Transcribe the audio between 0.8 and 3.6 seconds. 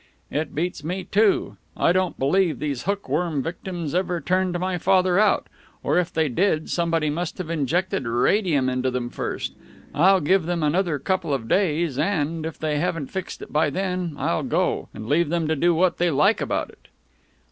me, too. I don't believe these hook worm